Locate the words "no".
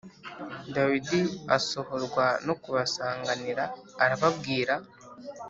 2.45-2.53